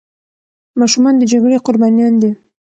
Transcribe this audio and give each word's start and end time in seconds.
ماشومان 0.79 1.13
د 1.17 1.23
جګړې 1.31 1.57
قربانيان 1.67 2.13
دي. 2.21 2.31